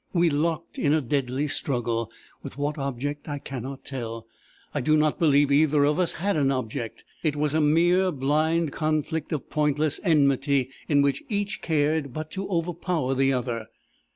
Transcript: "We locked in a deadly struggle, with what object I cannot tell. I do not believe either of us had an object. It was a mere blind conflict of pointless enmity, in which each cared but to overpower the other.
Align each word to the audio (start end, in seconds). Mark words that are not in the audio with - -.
"We 0.13 0.31
locked 0.31 0.79
in 0.79 0.93
a 0.93 0.99
deadly 1.01 1.47
struggle, 1.47 2.09
with 2.41 2.57
what 2.57 2.79
object 2.79 3.29
I 3.29 3.37
cannot 3.37 3.85
tell. 3.85 4.25
I 4.73 4.81
do 4.81 4.97
not 4.97 5.19
believe 5.19 5.51
either 5.51 5.83
of 5.83 5.99
us 5.99 6.13
had 6.13 6.35
an 6.37 6.49
object. 6.49 7.03
It 7.21 7.35
was 7.35 7.53
a 7.53 7.61
mere 7.61 8.11
blind 8.11 8.71
conflict 8.71 9.31
of 9.31 9.51
pointless 9.51 9.99
enmity, 10.03 10.71
in 10.89 11.03
which 11.03 11.21
each 11.29 11.61
cared 11.61 12.13
but 12.13 12.31
to 12.31 12.47
overpower 12.49 13.13
the 13.13 13.31
other. 13.31 13.67